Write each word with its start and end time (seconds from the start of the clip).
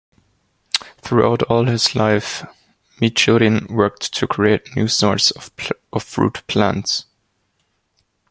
Throughout 1.01 1.43
all 1.43 1.65
his 1.67 1.93
life, 1.93 2.43
Michurin 2.99 3.69
worked 3.69 4.11
to 4.15 4.25
create 4.25 4.75
new 4.75 4.87
sorts 4.87 5.29
of 5.29 5.51
fruit 6.03 6.41
plants. 6.47 7.05